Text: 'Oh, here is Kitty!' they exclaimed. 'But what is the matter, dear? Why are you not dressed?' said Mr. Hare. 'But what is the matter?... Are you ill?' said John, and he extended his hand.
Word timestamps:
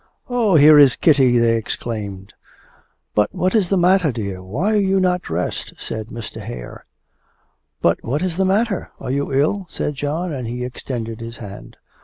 'Oh, 0.31 0.55
here 0.55 0.79
is 0.79 0.95
Kitty!' 0.95 1.37
they 1.37 1.55
exclaimed. 1.57 2.33
'But 3.13 3.35
what 3.35 3.53
is 3.53 3.69
the 3.69 3.77
matter, 3.77 4.11
dear? 4.11 4.41
Why 4.41 4.73
are 4.73 4.79
you 4.79 4.99
not 4.99 5.21
dressed?' 5.21 5.75
said 5.77 6.07
Mr. 6.07 6.41
Hare. 6.41 6.87
'But 7.83 8.03
what 8.03 8.23
is 8.23 8.37
the 8.37 8.43
matter?... 8.45 8.89
Are 8.99 9.11
you 9.11 9.31
ill?' 9.31 9.67
said 9.69 9.93
John, 9.93 10.33
and 10.33 10.47
he 10.47 10.65
extended 10.65 11.21
his 11.21 11.37
hand. 11.37 11.77